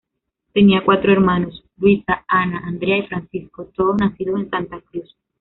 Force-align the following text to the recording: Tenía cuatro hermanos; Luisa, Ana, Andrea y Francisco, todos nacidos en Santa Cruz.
Tenía 0.51 0.83
cuatro 0.83 1.11
hermanos; 1.11 1.63
Luisa, 1.77 2.25
Ana, 2.27 2.59
Andrea 2.65 2.97
y 2.97 3.05
Francisco, 3.07 3.65
todos 3.65 3.97
nacidos 3.99 4.39
en 4.39 4.49
Santa 4.49 4.81
Cruz. 4.81 5.15